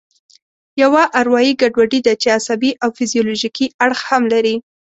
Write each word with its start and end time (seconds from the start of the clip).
یوه 0.81 1.03
اروایي 1.19 1.53
ګډوډي 1.61 1.99
ده 2.07 2.13
چې 2.21 2.27
عصبي 2.37 2.71
او 2.83 2.89
فزیولوژیکي 2.97 3.65
اړخ 3.85 3.99
هم 4.11 4.23
لري. 4.33 4.55